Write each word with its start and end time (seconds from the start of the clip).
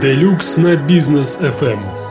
Делюкс 0.00 0.58
на 0.58 0.76
бизнес 0.76 1.40
FM. 1.40 2.05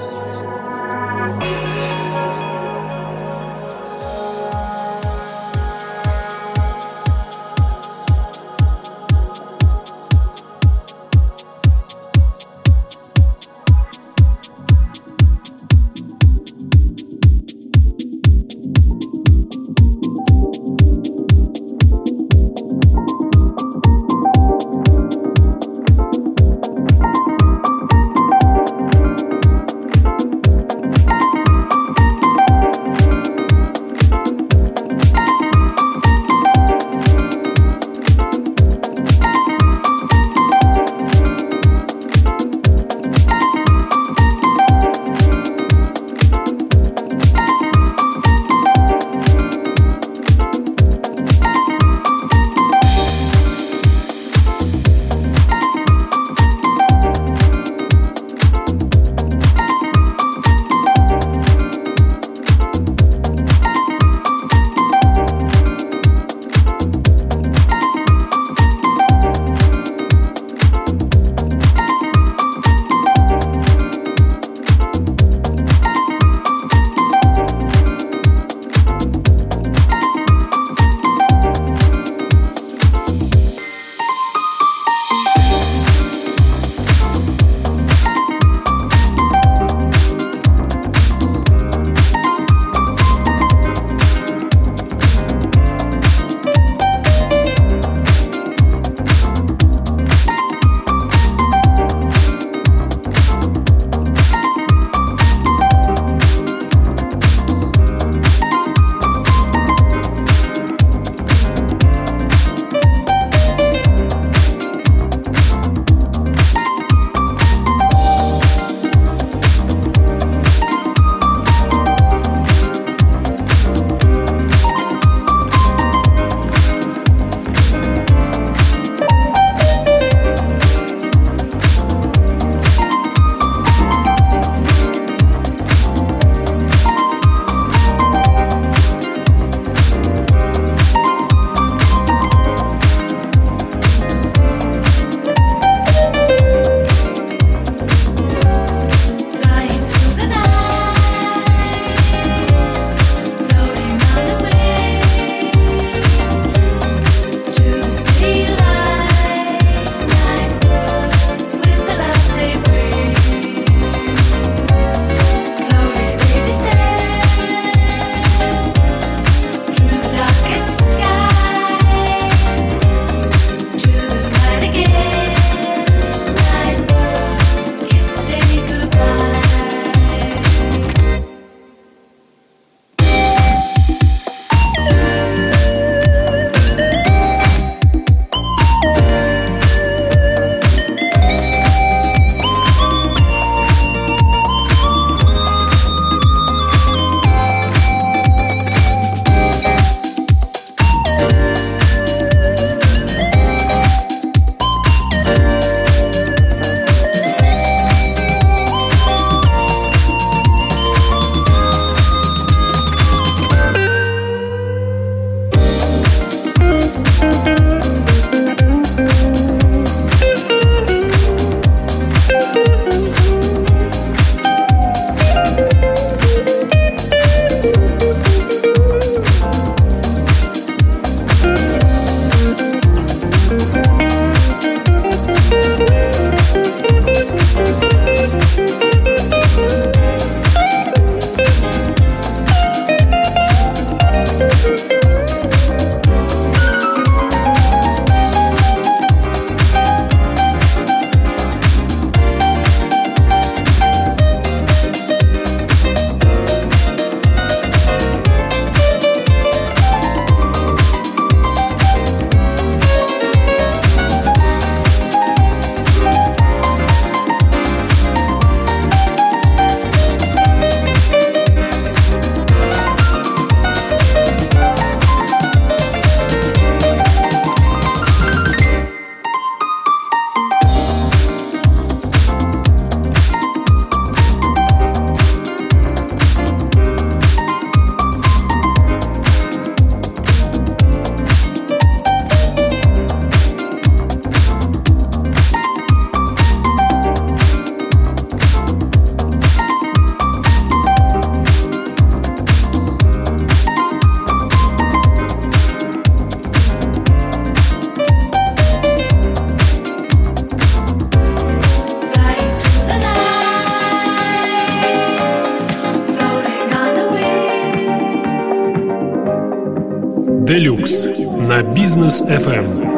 На 321.33 321.63
бизнес 321.63 322.21
FM. 322.21 322.94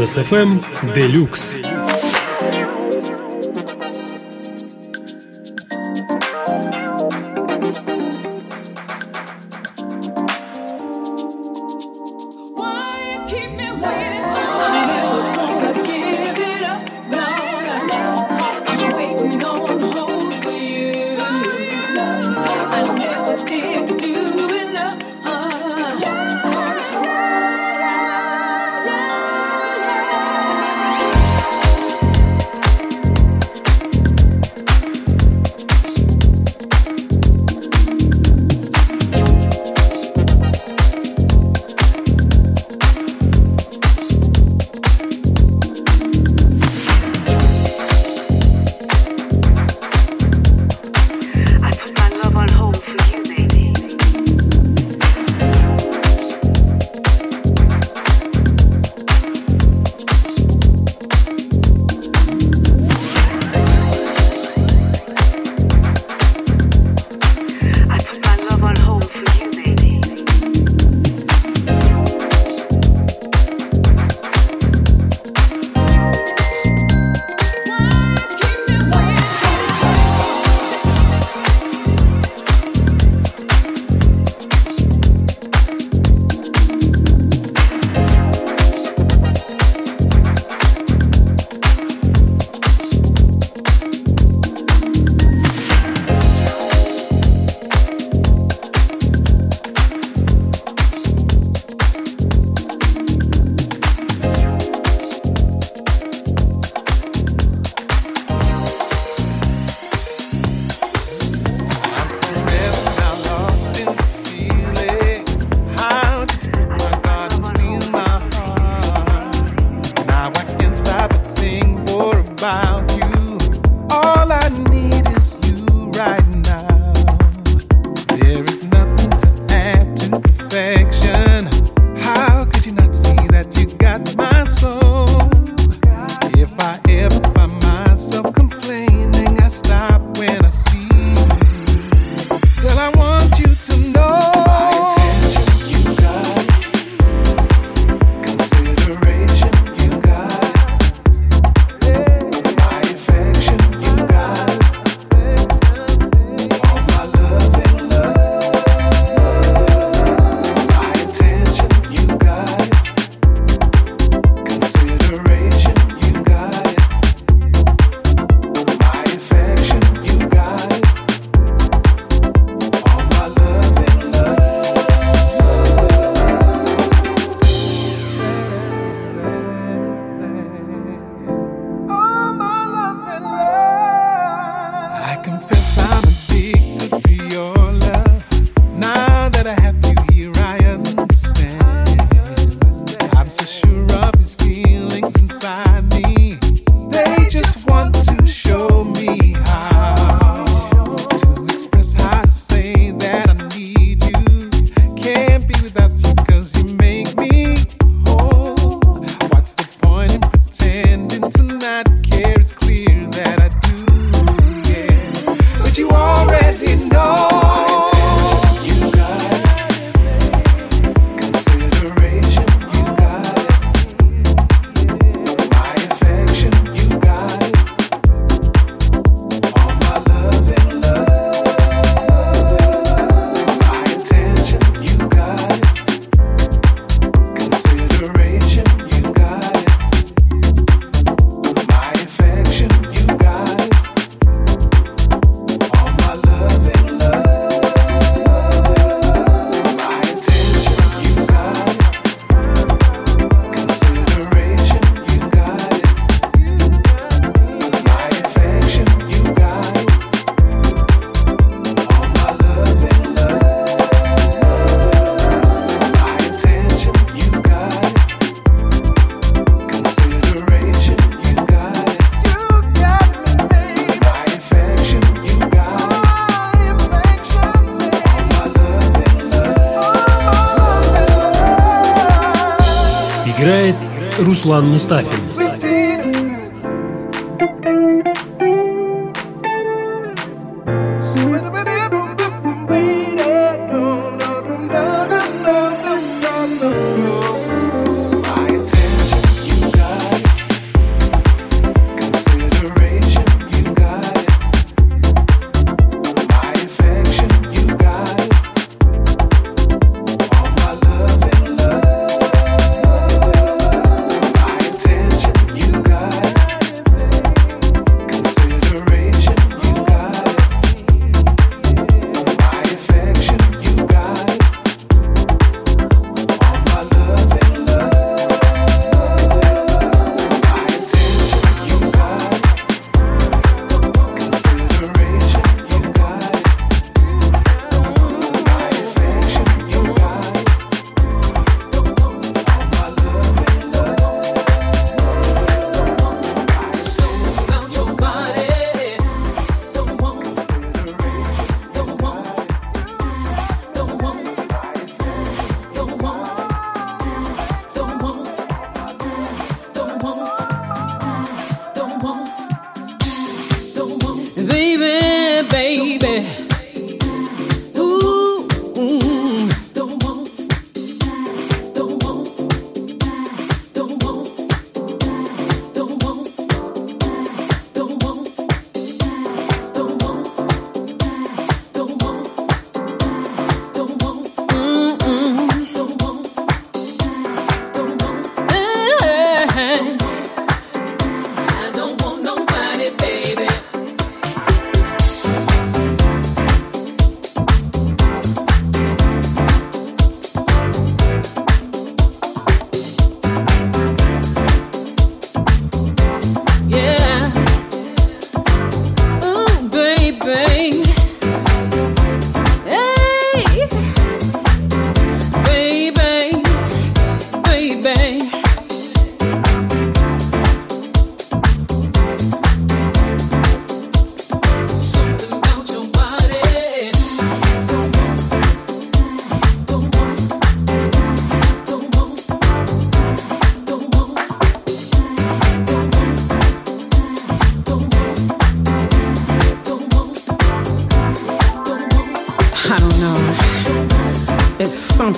Бизнес 0.00 0.16
FM 0.30 0.58
Deluxe. 0.94 1.69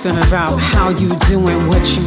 Something 0.03 0.27
about 0.27 0.59
how 0.59 0.89
you 0.89 1.07
doing 1.27 1.67
what 1.69 1.95
you 1.95 2.02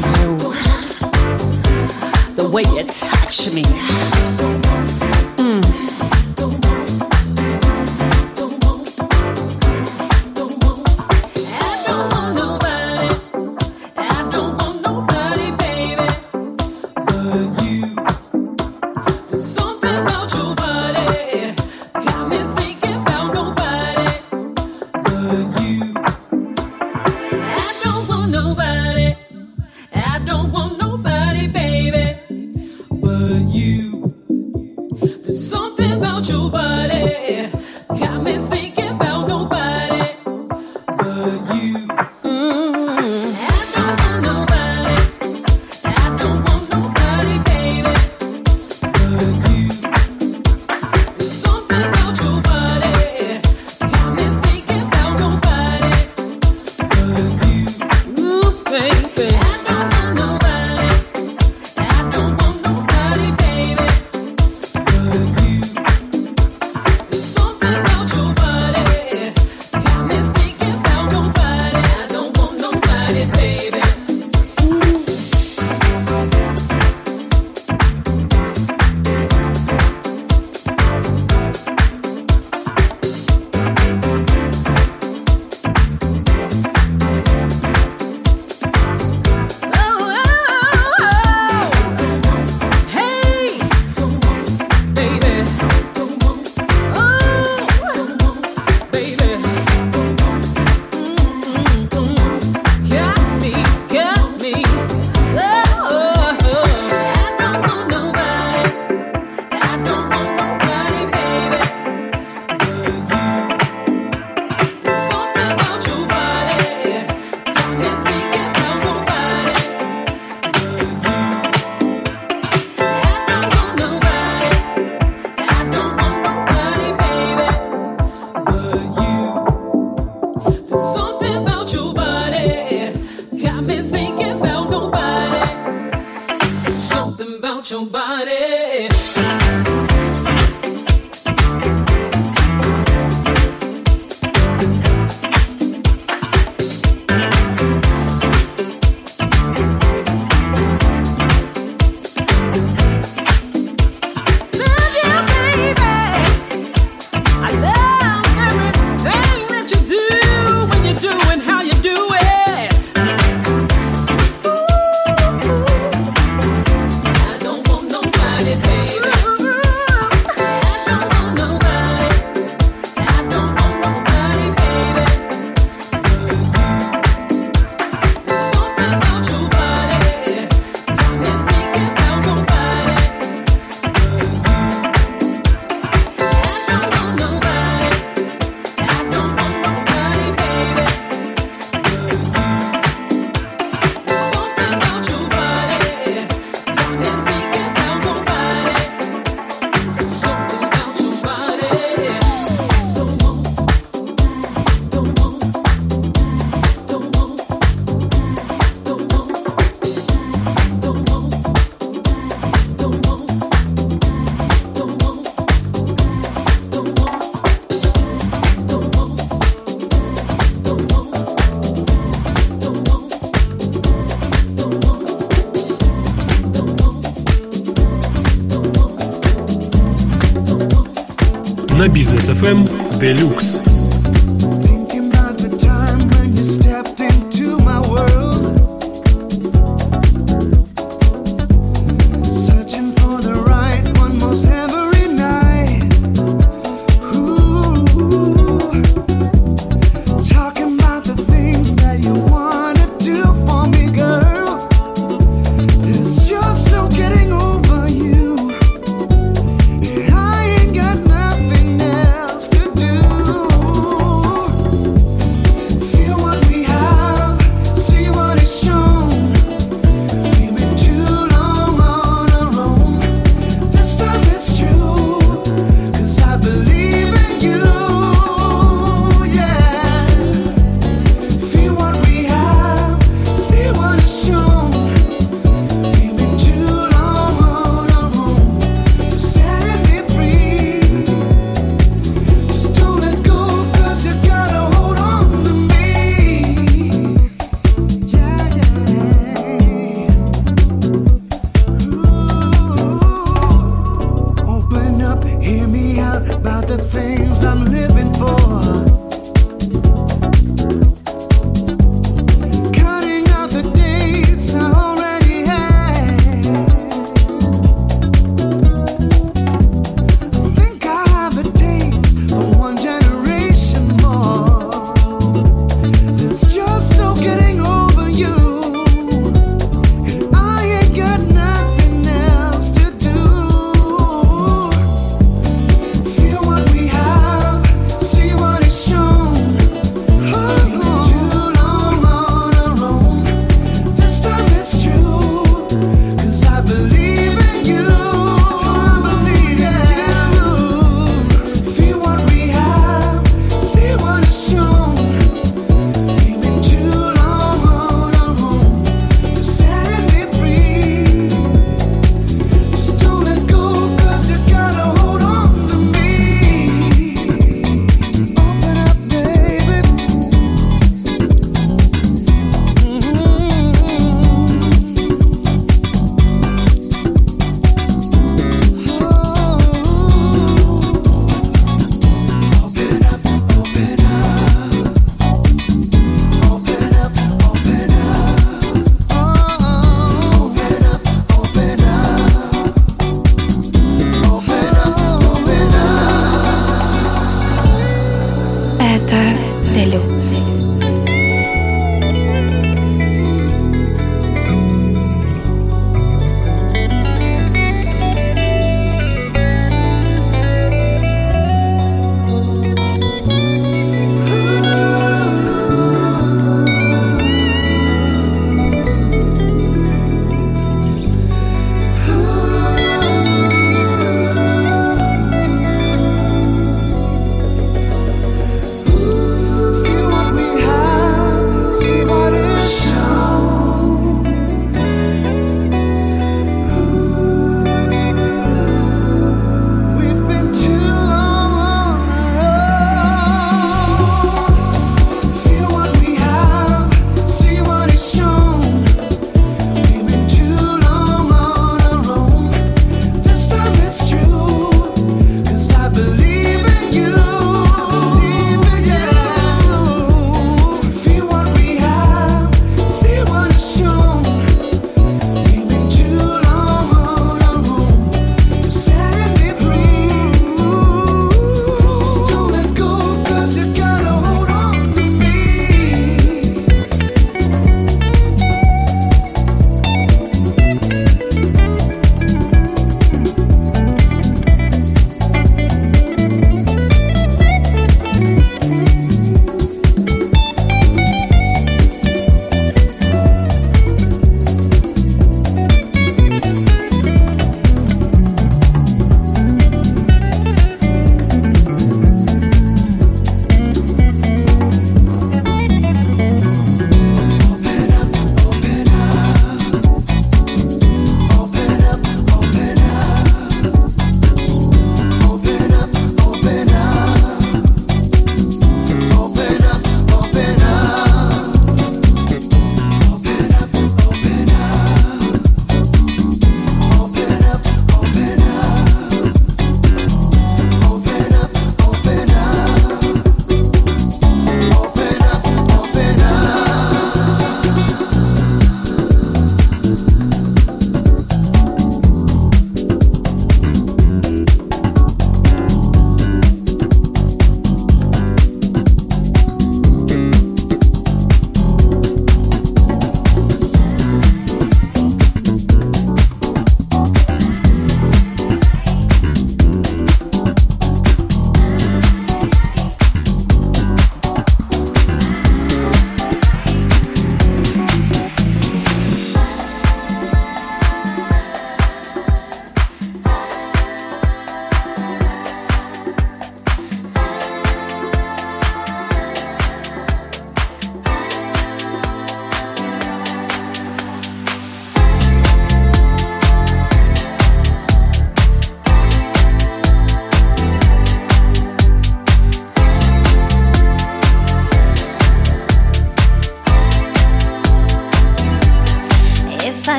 Velux. 233.07 233.66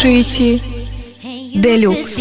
Слушаете 0.00 0.58
Делюкс. 1.54 2.18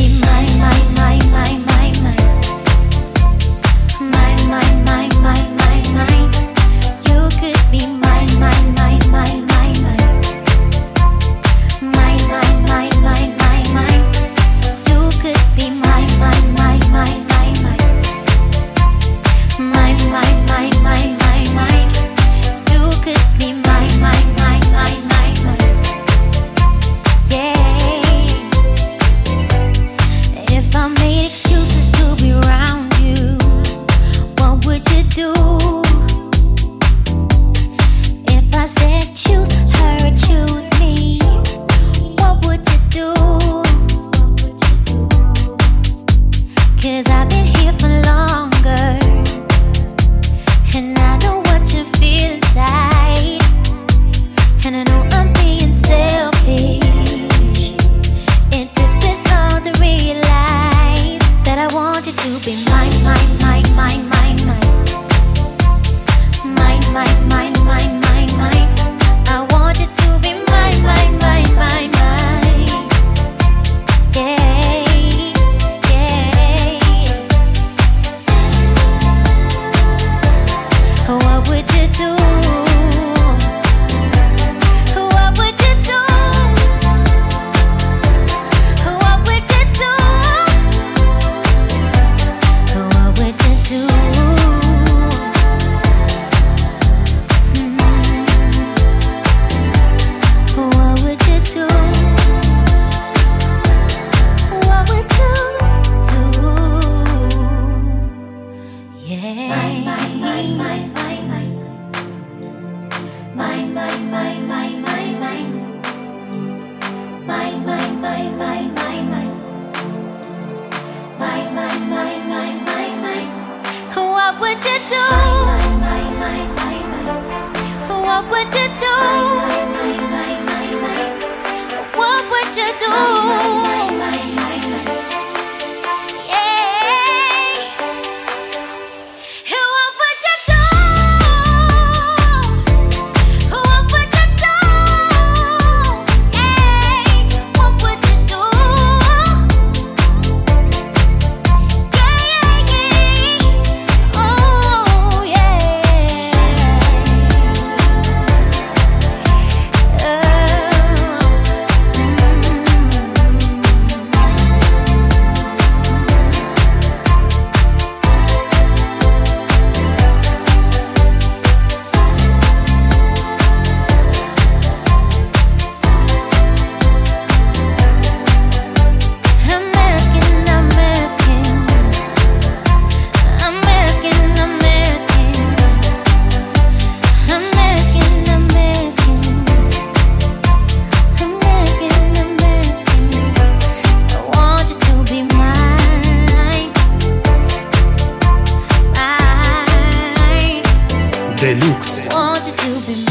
you 202.69 202.75
be 202.85 203.08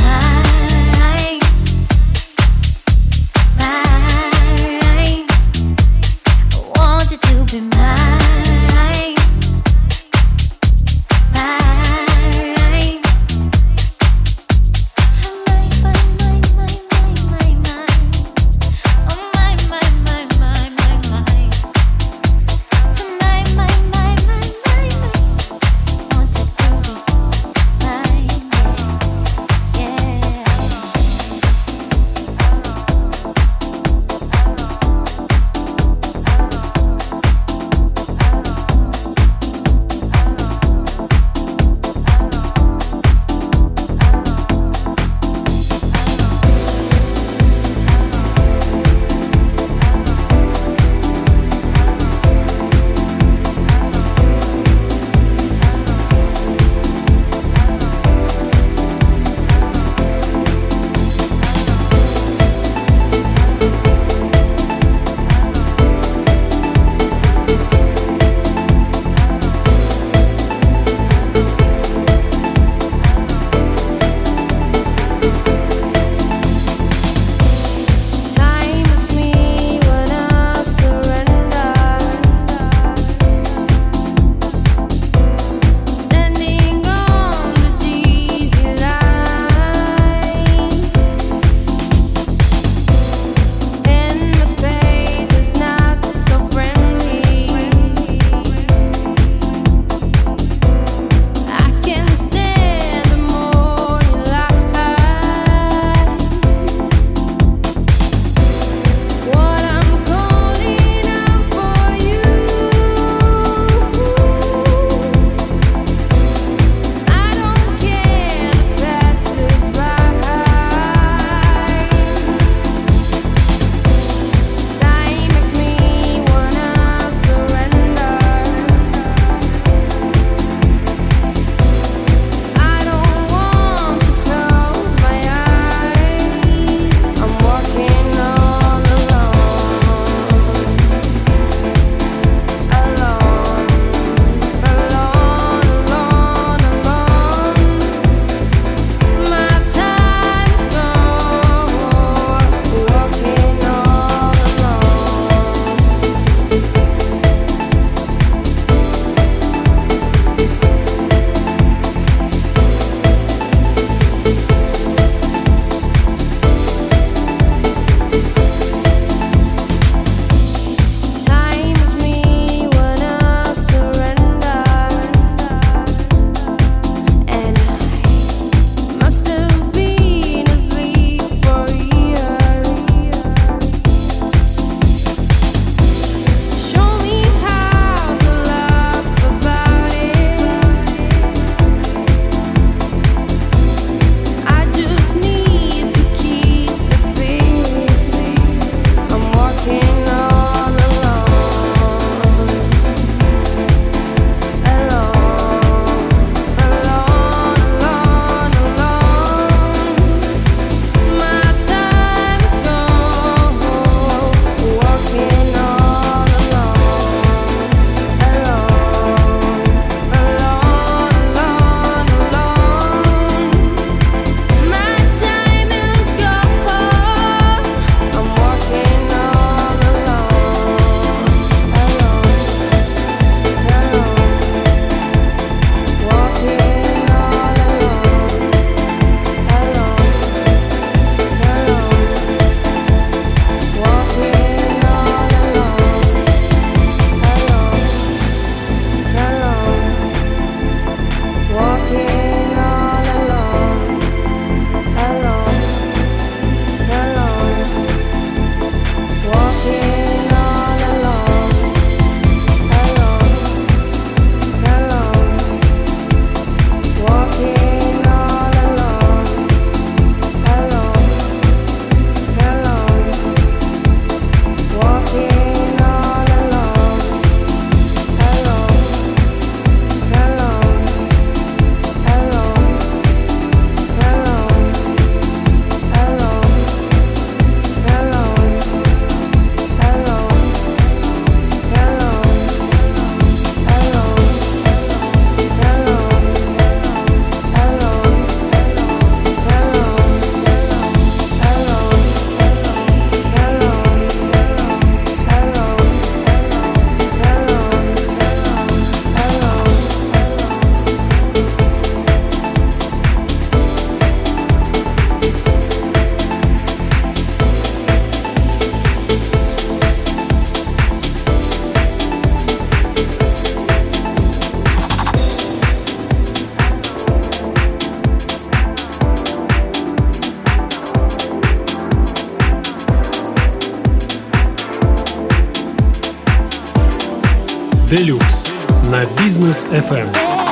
Делюкс 337.90 338.52
на 338.90 339.06
бизнес 339.18 339.64
FM. 339.70 340.47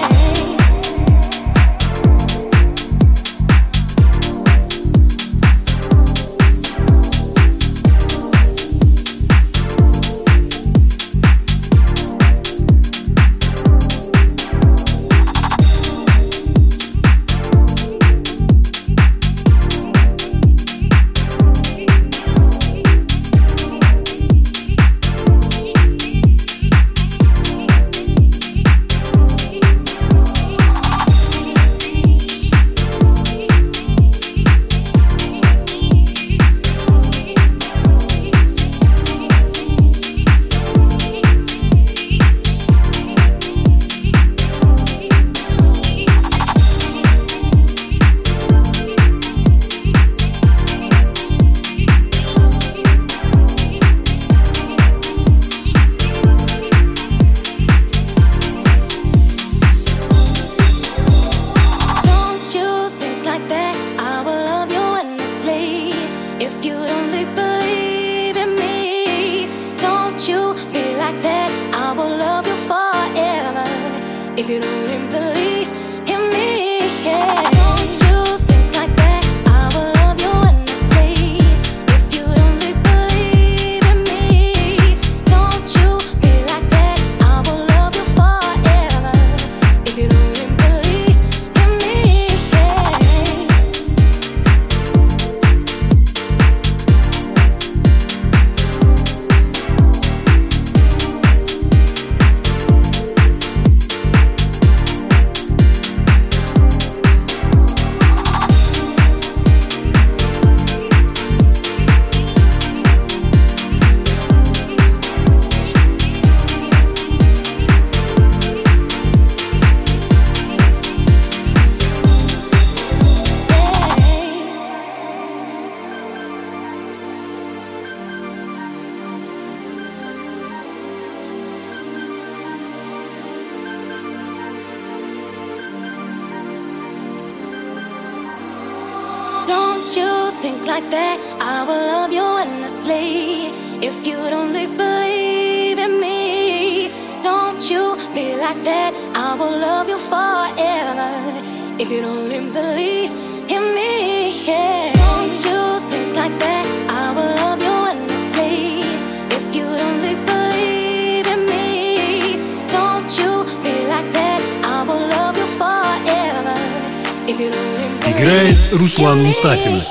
Руслан 169.37 169.83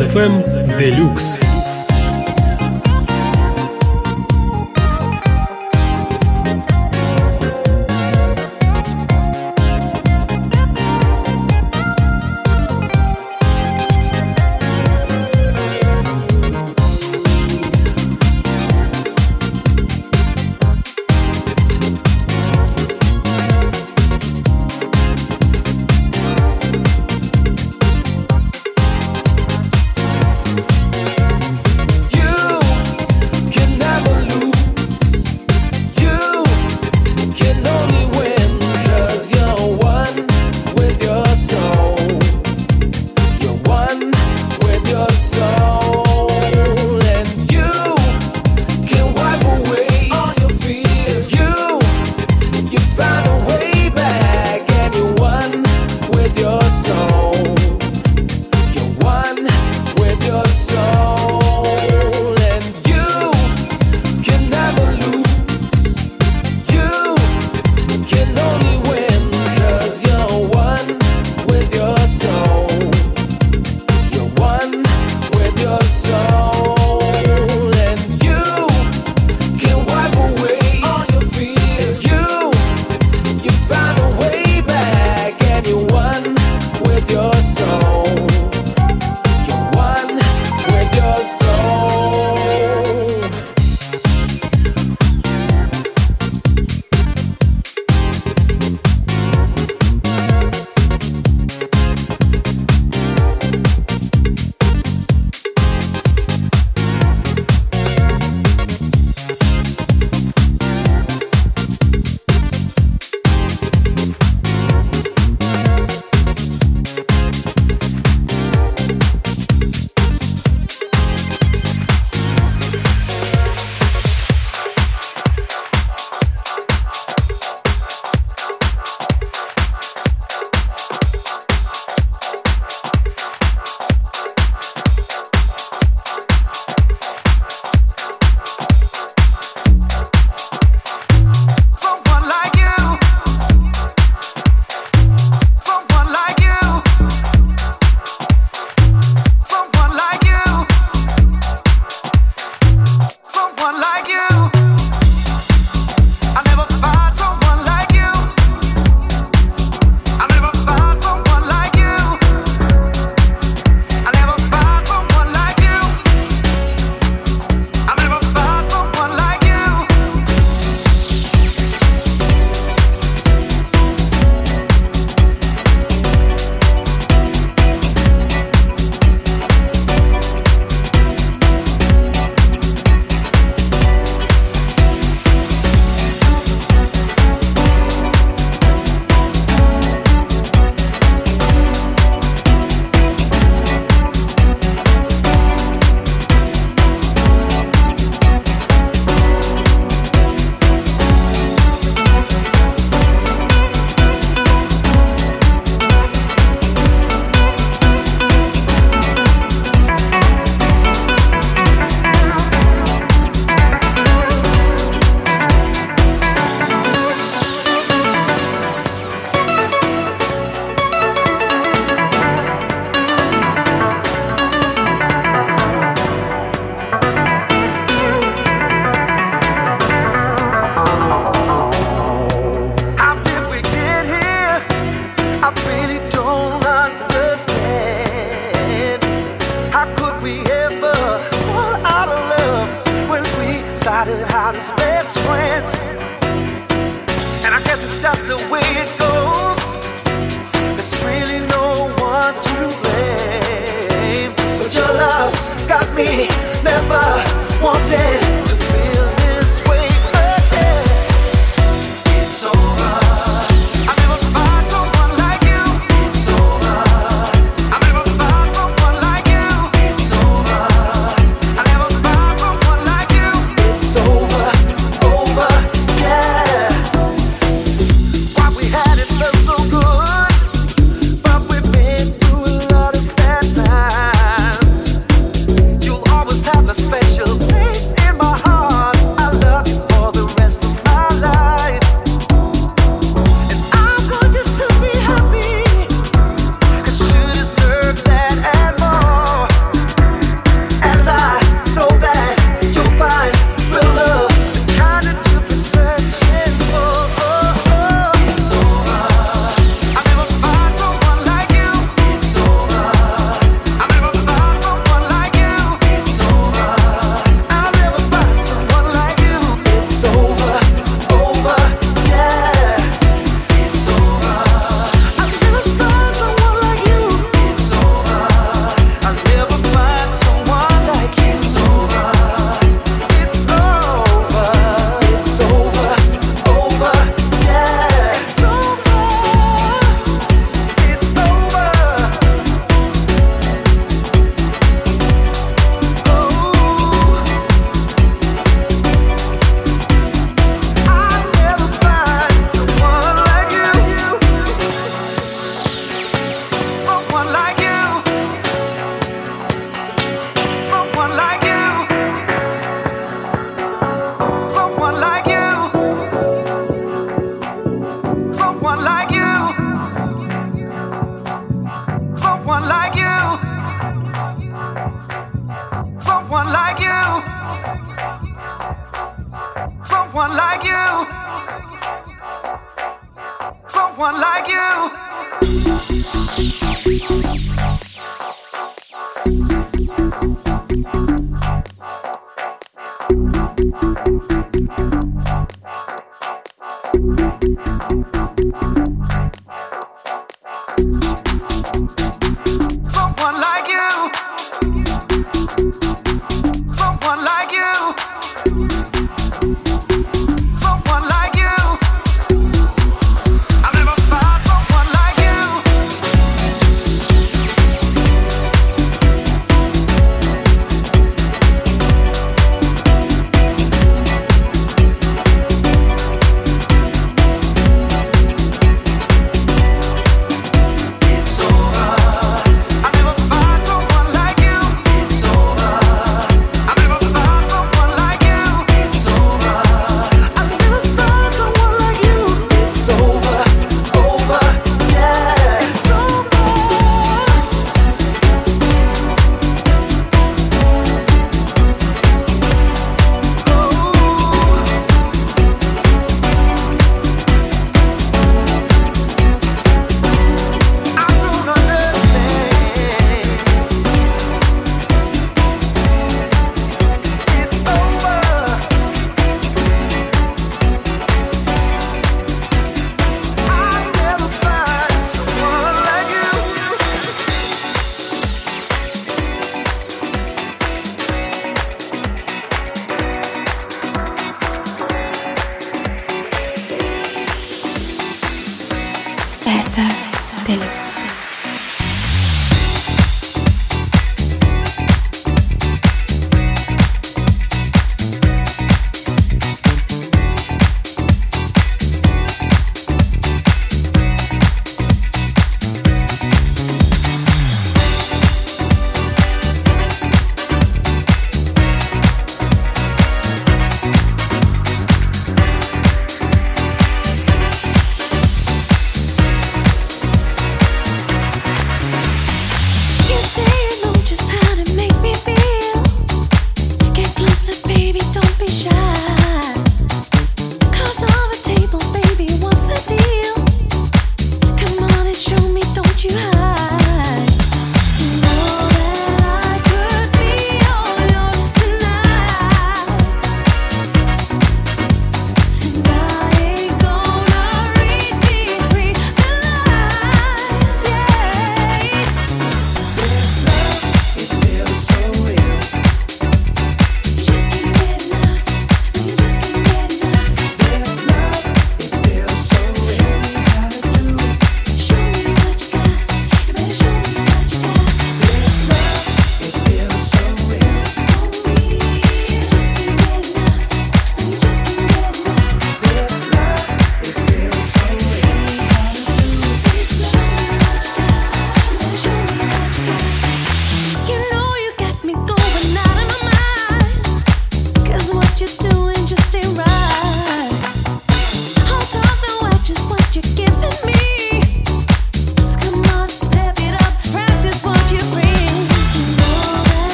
Мустафин. 0.00 0.32
на 0.32 0.38
бизнес 0.38 0.56
FM 0.56 0.78
Deluxe. 0.78 1.47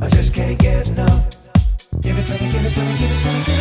I 0.00 0.08
just 0.10 0.32
can't 0.34 0.58
get 0.58 0.88
enough. 0.90 1.26
Give 2.00 2.16
it 2.16 2.26
to 2.26 2.32
me, 2.34 2.52
give 2.52 2.64
it 2.64 2.74
to 2.74 2.82
me, 2.82 2.98
give 2.98 3.10
it 3.10 3.22
to 3.22 3.50
me. 3.50 3.57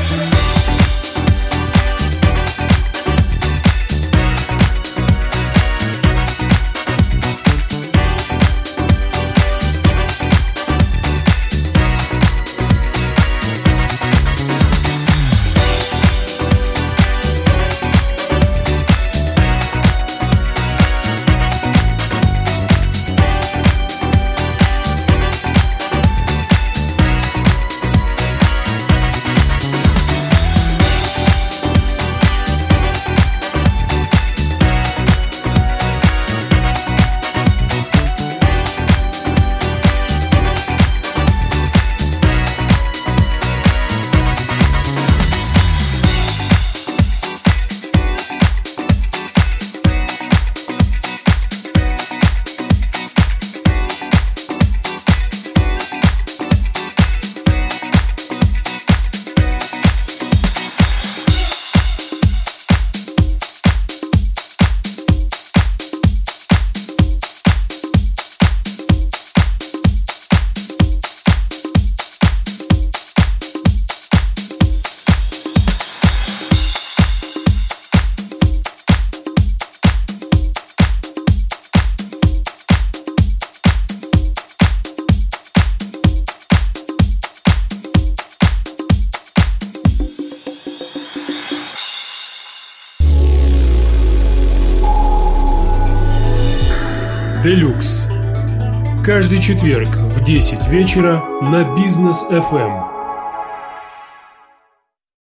каждый 99.18 99.42
четверг 99.42 99.90
в 99.90 100.24
10 100.24 100.68
вечера 100.68 101.24
на 101.42 101.64
Бизнес 101.76 102.24
FM. 102.30 102.97